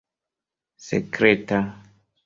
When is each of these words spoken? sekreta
sekreta 0.85 1.61